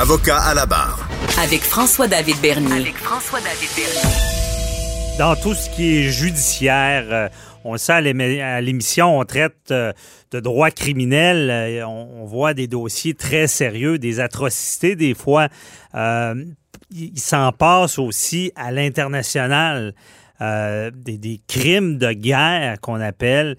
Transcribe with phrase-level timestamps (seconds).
[0.00, 1.08] Avocat à la barre.
[1.42, 2.82] Avec François-David Bernier.
[2.82, 5.18] Avec François-David Bernier.
[5.18, 7.28] Dans tout ce qui est judiciaire, euh,
[7.64, 9.92] on le sait à l'émission, on traite euh,
[10.30, 15.48] de droit criminel, euh, on voit des dossiers très sérieux, des atrocités des fois.
[15.94, 19.94] il s'en passe aussi à l'international.
[20.40, 23.56] des, des, crimes de guerre qu'on appelle,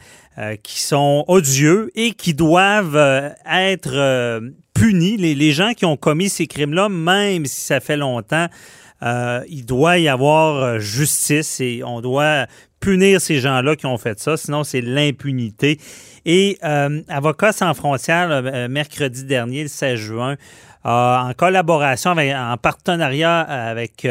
[0.64, 4.40] qui sont odieux et qui doivent être
[4.80, 5.18] punis.
[5.18, 8.48] Les, gens qui ont commis ces crimes-là, même si ça fait longtemps,
[9.04, 12.46] euh, il doit y avoir euh, justice et on doit
[12.80, 15.80] punir ces gens-là qui ont fait ça, sinon c'est l'impunité.
[16.26, 20.36] Et euh, Avocats sans frontières, mercredi dernier, le 16 juin,
[20.86, 24.08] en collaboration, en partenariat avec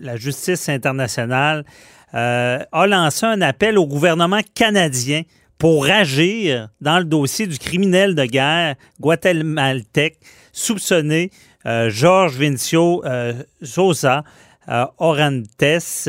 [0.00, 1.64] la justice internationale,
[2.12, 5.22] a lancé un appel au gouvernement canadien
[5.62, 10.18] pour agir dans le dossier du criminel de guerre guatémaltèque
[10.52, 11.30] soupçonné
[11.66, 14.24] euh, Georges Vincio euh, Sosa
[14.68, 16.08] euh, Orantes,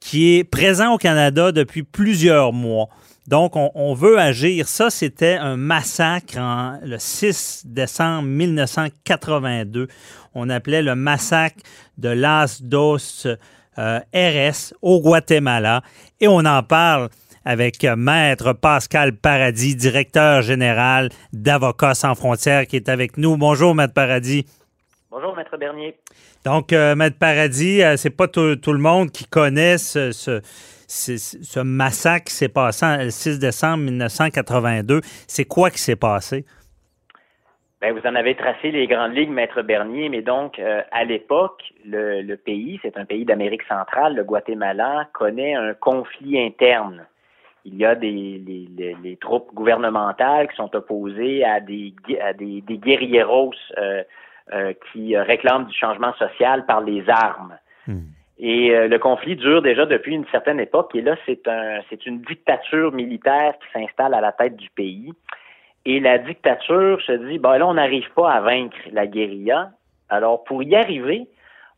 [0.00, 2.90] qui est présent au Canada depuis plusieurs mois.
[3.26, 4.68] Donc, on, veut agir.
[4.68, 6.36] Ça, c'était un massacre
[6.84, 9.88] le 6 décembre 1982.
[10.34, 11.62] On appelait le massacre
[11.96, 12.98] de Las Dos
[13.78, 15.82] RS au Guatemala.
[16.20, 17.08] Et on en parle
[17.44, 23.36] avec Maître Pascal Paradis, directeur général d'Avocats sans frontières, qui est avec nous.
[23.36, 24.44] Bonjour, Maître Paradis.
[25.10, 25.96] Bonjour, Maître Bernier.
[26.44, 32.26] Donc, euh, Maître Paradis, euh, c'est pas tout, le monde qui connaît ce, ce, massacre
[32.26, 35.00] qui s'est passé le 6 décembre 1982.
[35.26, 36.44] C'est quoi qui s'est passé?
[37.82, 41.62] Bien, vous en avez tracé les grandes lignes, Maître Bernier, mais donc, euh, à l'époque,
[41.84, 47.06] le, le, pays, c'est un pays d'Amérique centrale, le Guatemala, connaît un conflit interne
[47.64, 48.42] il y a des
[49.02, 54.02] les, troupes gouvernementales qui sont opposées à des à des, des guerrieros euh,
[54.52, 57.56] euh, qui réclament du changement social par les armes.
[57.86, 58.00] Hmm.
[58.38, 60.94] Et euh, le conflit dure déjà depuis une certaine époque.
[60.94, 65.12] Et là, c'est un c'est une dictature militaire qui s'installe à la tête du pays.
[65.84, 69.70] Et la dictature se dit, ben là, on n'arrive pas à vaincre la guérilla.
[70.08, 71.26] Alors, pour y arriver,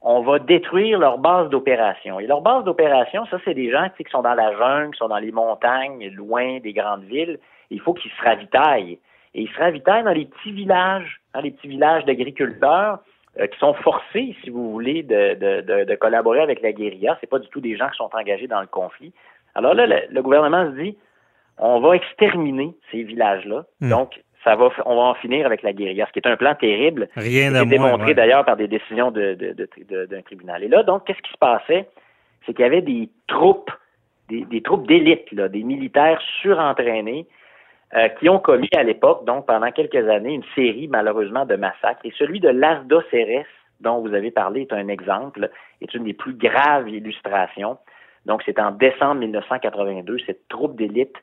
[0.03, 2.19] on va détruire leur base d'opération.
[2.19, 5.09] Et leur base d'opération, ça, c'est des gens qui sont dans la jungle, qui sont
[5.09, 7.39] dans les montagnes, loin des grandes villes.
[7.71, 8.99] Il faut qu'ils se ravitaillent.
[9.35, 12.99] Et ils se ravitaillent dans les petits villages, dans les petits villages d'agriculteurs
[13.39, 17.17] euh, qui sont forcés, si vous voulez, de, de, de, collaborer avec la guérilla.
[17.21, 19.13] C'est pas du tout des gens qui sont engagés dans le conflit.
[19.55, 20.97] Alors là, le, gouvernement se dit,
[21.59, 23.65] on va exterminer ces villages-là.
[23.81, 23.89] Hmm.
[23.89, 26.55] Donc, ça va, on va en finir avec la guérilla, ce qui est un plan
[26.55, 27.09] terrible.
[27.17, 30.65] Rien à démontré d'ailleurs par des décisions d'un de, de, tribunal.
[30.65, 31.89] Et là, donc, qu'est-ce qui se passait?
[32.45, 33.71] C'est qu'il y avait des troupes,
[34.29, 37.27] des, troupes d'élite, des militaires surentraînés,
[37.95, 42.01] euh, qui ont commis à l'époque, donc pendant quelques années, une série malheureusement de massacres.
[42.05, 43.45] Et celui de Lasda Ceres,
[43.81, 47.77] dont vous avez parlé, est un exemple, est une des plus graves illustrations.
[48.25, 51.17] Donc, c'est en décembre 1982, cette troupe d'élite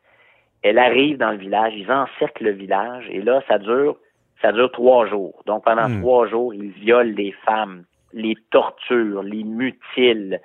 [0.62, 3.96] elle arrive dans le village, ils encerclent le village, et là, ça dure,
[4.42, 5.42] ça dure trois jours.
[5.46, 6.02] Donc, pendant hmm.
[6.02, 7.84] trois jours, ils violent les femmes,
[8.14, 10.40] les torturent, les mutilent,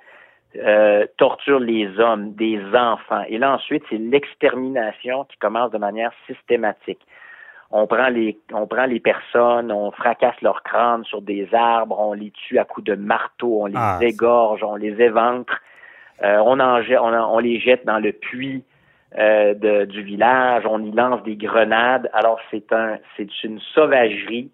[0.57, 3.23] euh, torturent les hommes, des enfants.
[3.27, 7.01] Et là, ensuite, c'est l'extermination qui commence de manière systématique.
[7.71, 12.13] On prend les, on prend les personnes, on fracasse leurs crânes sur des arbres, on
[12.13, 13.97] les tue à coups de marteau, on les ah.
[14.01, 15.59] égorge, on les éventre,
[16.23, 18.63] euh, on, en, on, on les jette dans le puits.
[19.17, 22.09] Euh, de, du village, on y lance des grenades.
[22.11, 24.51] Alors c'est un, c'est une sauvagerie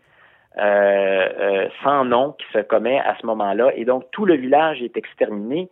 [0.59, 3.71] euh, euh, sans nom qui se commet à ce moment-là.
[3.75, 5.67] Et donc tout le village est exterminé,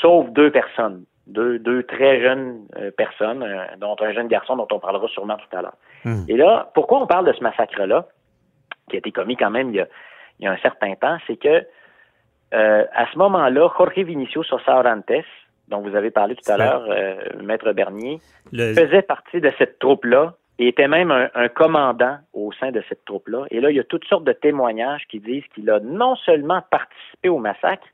[0.00, 2.66] sauf deux personnes, deux, deux très jeunes
[2.96, 3.46] personnes,
[3.78, 5.76] dont un jeune garçon dont on parlera sûrement tout à l'heure.
[6.04, 6.24] Hmm.
[6.26, 8.06] Et là, pourquoi on parle de ce massacre-là,
[8.90, 9.86] qui a été commis quand même il y a,
[10.40, 11.64] il y a un certain temps, c'est que
[12.52, 15.24] à ce moment-là, Jorge Vinicio Sosa Orantes,
[15.72, 18.20] dont vous avez parlé tout à l'heure, euh, Maître Bernier,
[18.52, 23.46] faisait partie de cette troupe-là et était même un, commandant au sein de cette troupe-là.
[23.50, 26.62] Et là, il y a toutes sortes de témoignages qui disent qu'il a non seulement
[26.70, 27.86] participé au massacre,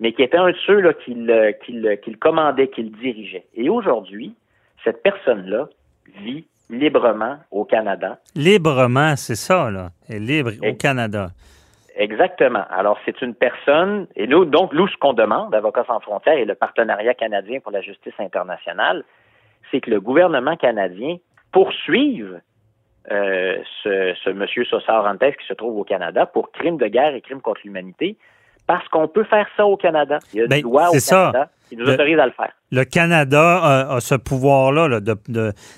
[0.00, 1.52] mais qui était un de ceux là, qui, le,
[1.96, 3.46] qui, commandait, qui le dirigeait.
[3.54, 4.34] Et aujourd'hui,
[4.82, 5.68] cette personne-là
[6.20, 8.18] vit librement au Canada.
[8.34, 9.90] Librement, c'est ça, là.
[10.08, 11.28] Elle est libre au Canada.
[11.96, 12.64] Exactement.
[12.70, 16.44] Alors, c'est une personne, et nous, donc, nous, ce qu'on demande, Avocats sans frontières et
[16.44, 19.04] le partenariat canadien pour la justice internationale,
[19.70, 21.16] c'est que le gouvernement canadien
[21.52, 22.40] poursuive
[23.12, 27.14] euh, ce, ce monsieur Sosa Orantes qui se trouve au Canada pour crimes de guerre
[27.14, 28.16] et crimes contre l'humanité,
[28.66, 30.18] parce qu'on peut faire ça au Canada.
[30.32, 32.52] Il y a des ben, lois au Canada qui nous autorisent à le faire.
[32.72, 35.00] Le Canada a, ce pouvoir-là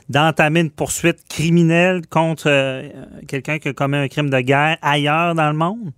[0.09, 2.89] d'entamer une poursuite criminelle contre euh,
[3.29, 5.93] quelqu'un qui a commis un crime de guerre ailleurs dans le monde?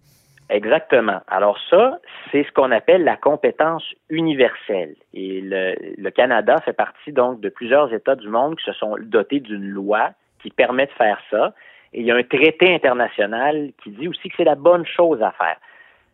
[0.51, 1.21] Exactement.
[1.29, 1.99] Alors ça,
[2.31, 4.95] c'est ce qu'on appelle la compétence universelle.
[5.13, 8.97] Et le, le, Canada fait partie donc de plusieurs États du monde qui se sont
[9.01, 10.11] dotés d'une loi
[10.43, 11.53] qui permet de faire ça.
[11.93, 15.23] Et il y a un traité international qui dit aussi que c'est la bonne chose
[15.23, 15.57] à faire.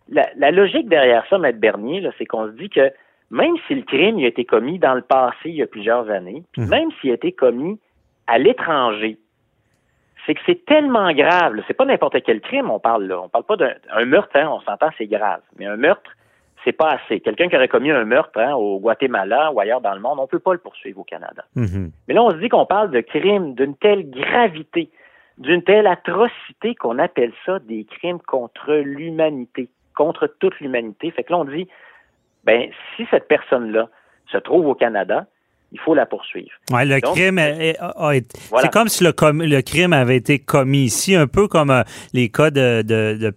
[0.08, 2.92] La, la logique derrière ça, Maître Bernier, c'est qu'on se dit que
[3.30, 6.42] même si le crime a été commis dans le passé il y a plusieurs années,
[6.52, 6.68] puis mhm.
[6.68, 7.78] même s'il a été commis
[8.26, 9.18] à l'étranger,
[10.26, 11.60] c'est que c'est tellement grave.
[11.66, 13.20] C'est pas n'importe quel crime, on parle là.
[13.20, 15.40] On parle pas d'un meurtre, hein, on s'entend, c'est grave.
[15.58, 16.10] Mais un meurtre,
[16.64, 17.20] c'est pas assez.
[17.20, 20.26] Quelqu'un qui aurait commis un meurtre hein, au Guatemala ou ailleurs dans le monde, on
[20.26, 21.44] peut pas le poursuivre au Canada.
[21.54, 21.90] Mhm.
[22.08, 24.90] Mais là, on se dit qu'on parle de crimes d'une telle gravité,
[25.38, 31.10] d'une telle atrocité qu'on appelle ça des crimes contre l'humanité, contre toute l'humanité.
[31.10, 31.68] Fait que là, on dit,
[32.44, 33.88] ben, si cette personne-là
[34.32, 35.26] se trouve au Canada,
[35.74, 36.52] il faut la poursuivre.
[36.70, 37.40] Ouais, le crime
[38.60, 41.82] c'est comme si le, crime avait été commis ici, un peu comme euh,
[42.12, 43.30] les cas de, de,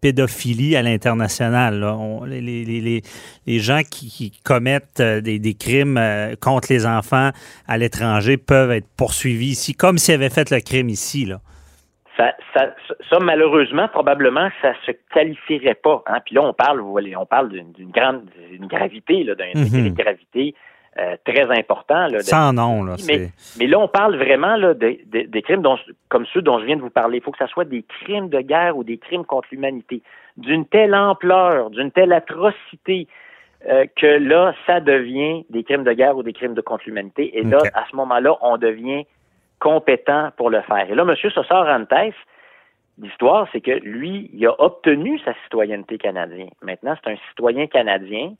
[0.00, 1.84] pédophilie à l'international.
[2.26, 3.00] Les,
[3.46, 7.30] les, gens qui, commettent euh, des, crimes euh, contre les enfants
[7.66, 11.24] à l'étranger peuvent être poursuivis ici, comme s'ils avaient fait le crime ici.
[11.24, 11.38] Là.
[12.18, 12.74] Ça, ça,
[13.08, 16.02] ça, malheureusement, probablement, ça se qualifierait pas.
[16.06, 16.18] Hein.
[16.26, 20.54] Puis là, on parle, vous voyez, on parle d'une grande, une gravité, d'un mm gravité
[20.98, 22.08] euh, très important.
[22.08, 22.96] Là, Sans nom, là.
[23.06, 23.28] Mais,
[23.58, 25.78] mais, là, on parle vraiment là, des crimes dont,
[26.08, 27.18] comme ceux dont je viens de vous parler.
[27.18, 30.02] Il faut que ça soit des crimes de guerre ou des crimes contre l'humanité
[30.36, 33.06] d'une telle ampleur, d'une telle atrocité.
[33.66, 37.36] Euh, que là, ça devient des crimes de guerre ou des crimes de contre l'humanité.
[37.36, 39.04] Et là, à ce moment-là, on devient
[39.58, 40.88] compétent pour le faire.
[40.88, 41.30] Et là, M.
[41.30, 42.14] Sossar Antes,
[43.00, 46.50] l'histoire, c'est que lui, il a obtenu sa citoyenneté canadienne.
[46.62, 48.34] Maintenant, c'est un citoyen canadien.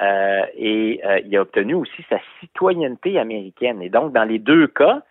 [0.00, 3.82] Euh, et euh, il a obtenu aussi sa citoyenneté américaine.
[3.82, 5.02] Et donc, dans les deux cas,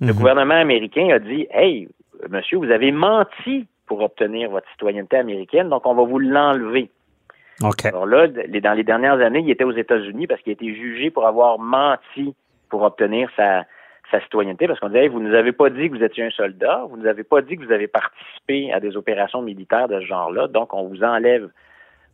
[0.00, 0.12] le mhm.
[0.12, 1.88] gouvernement américain a dit Hey,
[2.28, 6.90] monsieur, vous avez menti pour obtenir votre citoyenneté américaine, donc on va vous l'enlever.
[7.84, 11.10] Alors là, dans les dernières années, il était aux États-Unis parce qu'il a été jugé
[11.10, 12.34] pour avoir menti
[12.68, 13.64] pour obtenir sa,
[14.10, 16.30] sa citoyenneté, parce qu'on disait, vous ne nous avez pas dit que vous étiez un
[16.30, 19.86] soldat, vous ne nous avez pas dit que vous avez participé à des opérations militaires
[19.86, 21.48] de ce genre-là, donc on vous enlève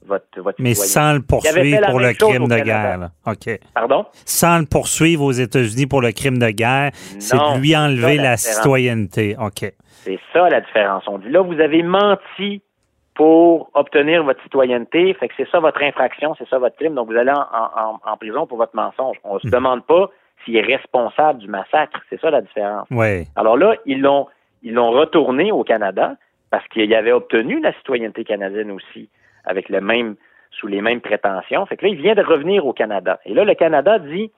[0.07, 3.11] votre, votre Mais sans le poursuivre pour le crime de guerre.
[3.27, 3.61] OK.
[3.75, 4.07] Pardon?
[4.25, 8.37] Sans le poursuivre aux États-Unis pour le crime de guerre, c'est de lui enlever la,
[8.37, 9.37] citoyenneté.
[9.39, 9.73] OK.
[9.87, 11.05] C'est ça la différence.
[11.07, 12.63] On dit là, vous avez menti
[13.15, 17.11] pour obtenir votre citoyenneté, fait que c'est ça votre infraction, c'est ça votre crime, donc
[17.11, 19.19] vous allez en, prison pour votre mensonge.
[19.25, 19.53] On ne se mhm.
[19.53, 20.09] demande pas
[20.45, 22.01] s'il est responsable du massacre.
[22.09, 22.87] C'est ça la différence.
[22.91, 23.27] Oui.
[23.37, 24.27] Alors là, ils l'ont
[24.63, 26.17] ils l'ont retourné au Canada
[26.51, 29.09] parce qu'il avait obtenu la citoyenneté canadienne aussi
[29.45, 30.17] avec le même
[30.53, 31.65] sous les mêmes prétentions.
[31.67, 33.21] Fait que là, il vient de revenir au Canada.
[33.25, 34.31] Et là, le Canada dit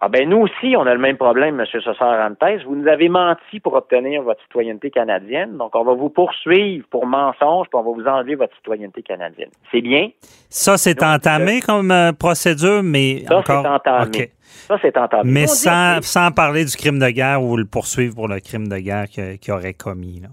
[0.00, 1.80] Ah ben nous aussi, on a le même problème, M.
[1.80, 2.64] Sossar-Antes.
[2.64, 7.06] Vous nous avez menti pour obtenir votre citoyenneté canadienne, donc on va vous poursuivre pour
[7.06, 9.50] mensonge, puis on va vous enlever votre citoyenneté canadienne.
[9.72, 10.10] C'est bien?
[10.48, 13.62] Ça, c'est entamé comme euh, procédure, mais ça, encore.
[13.62, 14.30] c'est entamé.
[14.68, 15.30] Ça, c'est entamé.
[15.30, 18.78] Mais sans, sans, parler du crime de guerre ou le poursuivre pour le crime de
[18.78, 20.20] guerre qu'il aurait commis.
[20.20, 20.28] Là.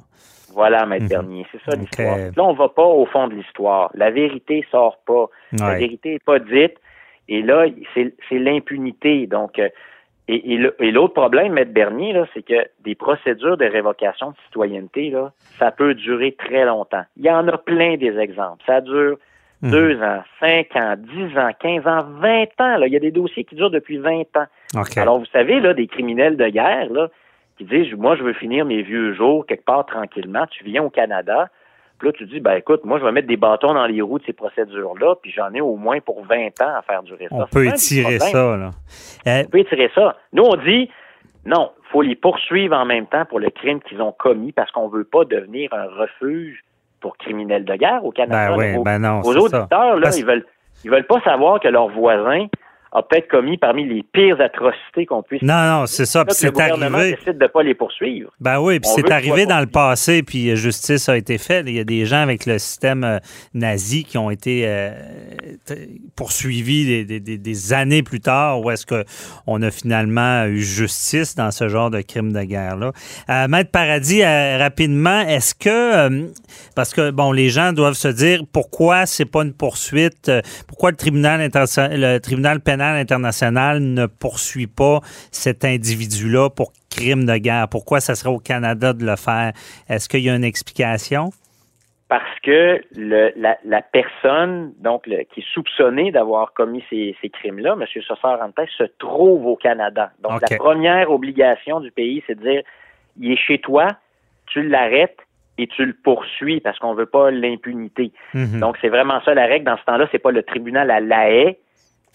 [0.54, 2.18] Voilà, Maître Bernier, c'est ça l'histoire.
[2.18, 3.90] Là, on va pas au fond de l'histoire.
[3.94, 5.26] La vérité sort pas.
[5.60, 6.78] La vérité est pas dite.
[7.30, 7.66] Et là,
[7.96, 9.26] c'est l'impunité.
[9.28, 9.70] Donc, euh,
[10.28, 15.32] et, et l'autre problème, Maître Bernier, c'est que des procédures de révocation de citoyenneté, là,
[15.58, 17.04] ça peut durer très longtemps.
[17.18, 18.64] Il y en a plein des exemples.
[18.66, 19.18] Ça dure
[19.62, 19.72] mhm.
[19.72, 22.78] deux ans, cinq ans, dix ans, quinze ans, vingt ans.
[22.78, 22.88] Là.
[22.88, 24.48] Il y a des dossiers qui durent depuis vingt ans.
[24.98, 27.10] Alors, vous savez, là, des criminels de guerre, là,
[27.62, 30.46] qui disent Moi, je veux finir mes vieux jours quelque part tranquillement.
[30.48, 31.50] Tu viens au Canada.
[32.00, 34.18] Puis là, tu dis, ben écoute, moi, je vais mettre des bâtons dans les roues
[34.18, 37.36] de ces procédures-là, puis j'en ai au moins pour 20 ans à faire durer ça.
[37.36, 38.72] On peut étirer ça, là.
[39.28, 40.18] On peut étirer ça.
[40.34, 40.90] Nous, on dit,
[41.46, 44.72] non, il faut les poursuivre en même temps pour le crime qu'ils ont commis parce
[44.72, 46.64] qu'on ne veut pas devenir un refuge
[47.02, 48.56] pour criminels de guerre au Canada.
[48.58, 50.46] Ben oui, ben non, Aux auditeurs, là, ils veulent
[50.84, 52.48] ils veulent pas savoir que leurs voisins
[52.94, 55.42] a peut-être commis parmi les pires atrocités qu'on puisse.
[55.42, 56.26] Non, non, c'est ça.
[56.26, 57.16] Puis c'est arrivé.
[57.16, 58.32] décide de pas les poursuivre.
[58.42, 61.66] Ben oui, puis c'est arrivé dans le passé, puis justice a été faite.
[61.68, 63.20] Il y a des gens avec le système euh,
[63.54, 64.92] nazi qui ont été euh,
[66.18, 69.06] poursuivis des, années plus tard, où est-ce que
[69.48, 72.92] on a finalement eu justice dans ce genre de crime de guerre là.
[73.30, 76.30] Euh, Maître Paradis, rapidement, est-ce que
[76.76, 80.30] parce que bon, les gens doivent se dire pourquoi c'est pas une poursuite,
[80.68, 85.00] pourquoi le tribunal le tribunal pénal international ne poursuit pas
[85.32, 87.68] cet individu-là pour crime de guerre?
[87.70, 89.54] Pourquoi ça serait au Canada de le faire?
[89.90, 91.32] Est-ce qu'il y a une explication?
[92.10, 97.86] Parce que la, personne donc qui est soupçonnée d'avoir commis ces, crimes-là, M.
[98.02, 100.12] Sossar-Antes, se trouve au Canada.
[100.22, 102.64] Donc, la première obligation du pays, c'est de dire
[103.18, 103.88] il est chez toi,
[104.48, 105.20] tu l'arrêtes,
[105.58, 108.12] et tu le poursuis parce qu'on veut pas l'impunité.
[108.34, 108.60] Mhm.
[108.60, 109.66] Donc, c'est vraiment ça la règle.
[109.66, 111.58] Dans ce temps-là, c'est pas le tribunal à La Haye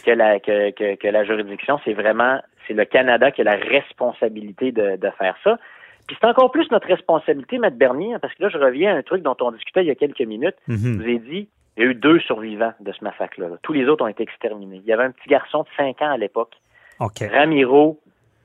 [0.06, 3.56] que la, que, que, que la juridiction, c'est vraiment, c'est le Canada qui a la
[3.56, 5.58] responsabilité de, de faire ça.
[6.06, 8.98] Puis c'est encore plus notre responsabilité, Maître Bernier, hein, parce que là, je reviens à
[8.98, 10.54] un truc dont on discutait il y a quelques minutes.
[10.68, 10.76] Mhm.
[10.78, 13.48] Je vous ai dit, il y a eu deux survivants de ce massacre-là.
[13.48, 13.56] là.
[13.62, 14.80] Tous les autres ont été exterminés.
[14.84, 16.52] Il y avait un petit garçon de 5 ans à l'époque.
[17.28, 17.98] Ramiro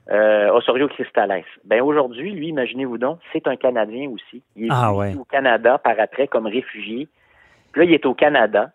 [0.10, 1.44] euh, Osorio Cristales.
[1.64, 4.42] Ben aujourd'hui, lui, imaginez-vous donc, c'est un Canadien aussi.
[4.56, 5.16] Il est Ah, venu ouais.
[5.16, 7.08] au Canada par après comme réfugié.
[7.72, 8.72] Puis là, il est au Canada.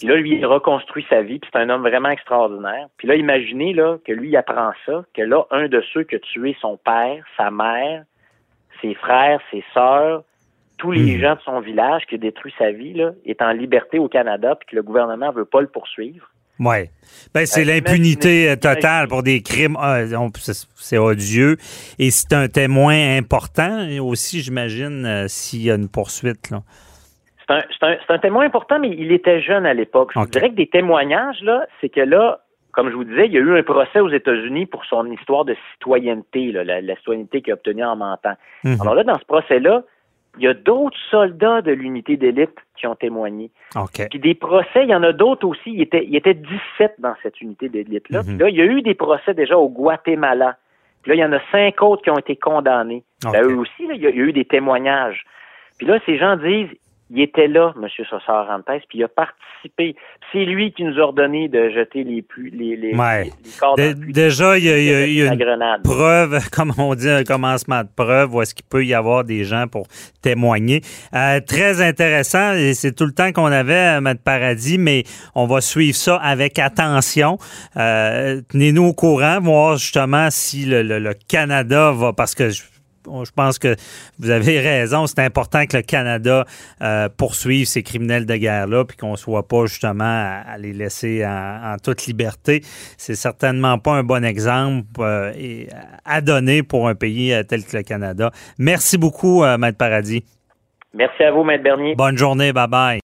[0.00, 1.38] Puis là, lui, il reconstruit sa vie.
[1.38, 2.88] Puis c'est un homme vraiment extraordinaire.
[2.96, 6.16] Puis là, imaginez là que lui, il apprend ça, que là, un de ceux qui
[6.16, 8.04] a tué son père, sa mère,
[8.82, 10.24] ses frères, ses sœurs,
[10.78, 11.20] tous les Mhm.
[11.20, 14.54] gens de son village qui a détruit sa vie, là, est en liberté au Canada,
[14.58, 16.26] puis que le gouvernement veut pas le poursuivre.
[16.58, 16.88] Oui.
[17.34, 19.76] Ben, c'est Euh, l'impunité euh, totale pour des crimes.
[19.78, 20.00] ah,
[20.76, 21.56] c'est odieux.
[21.98, 26.50] Et c'est un témoin important aussi, j'imagine, euh, s'il y a une poursuite.
[26.50, 26.62] Là.
[27.80, 30.12] C'est un, témoin important, mais il était jeune à l'époque.
[30.14, 32.40] Je dirais que des témoignages, là, c'est que là,
[32.72, 35.44] comme je vous disais, il y a eu un procès aux États-Unis pour son histoire
[35.44, 38.34] de citoyenneté, là, la, la citoyenneté qu'il a obtenue en mentant.
[38.64, 38.80] Mhm.
[38.80, 39.82] Alors là, dans ce procès-là,
[40.38, 43.50] il y a d'autres soldats de l'unité d'élite qui ont témoigné.
[44.10, 45.72] Puis des procès, il y en a d'autres aussi.
[45.72, 48.22] Il était, il était 17 dans cette unité d'élite-là.
[48.22, 48.26] Mhm.
[48.26, 50.56] Puis là, il y a eu des procès déjà au Guatemala.
[51.02, 53.02] Puis là, il y en a cinq autres qui ont été condamnés.
[53.24, 53.32] OK.
[53.32, 55.24] Là, eux aussi, là, il y a eu des témoignages.
[55.78, 56.68] Puis là, ces gens disent,
[57.12, 57.88] il était là, M.
[58.08, 59.96] Sossar Rantes, puis il a participé.
[60.32, 63.24] C'est lui qui nous a ordonné de jeter les, pu- les, les, Ouais.
[63.24, 64.12] les, dans le puits.
[64.12, 65.82] déjà, il y a, y a- y a une grenade.
[65.82, 69.44] preuve, comme on dit, un commencement de preuve, où est-ce qu'il peut y avoir des
[69.44, 69.86] gens pour
[70.22, 70.82] témoigner.
[71.14, 75.02] Euh, très intéressant, et c'est tout le temps qu'on avait, Maître Paradis, mais
[75.34, 77.38] on va suivre ça avec attention.
[77.76, 82.62] Euh, Tenez-nous au courant, voir justement si le, le- le Canada va, parce que je,
[83.06, 83.76] je pense que
[84.18, 86.44] vous avez raison, c'est important que le Canada
[86.82, 90.72] euh, poursuive ces criminels de guerre-là, puis qu'on ne soit pas justement à, à les
[90.72, 92.62] laisser en, en toute liberté.
[92.96, 95.68] C'est certainement pas un bon exemple euh, et,
[96.04, 98.30] à donner pour un pays euh, tel que le Canada.
[98.58, 100.24] Merci beaucoup, euh, Maître Paradis.
[100.92, 101.94] Merci à vous, Maître Bernier.
[101.94, 102.98] Bonne journée, bye bye.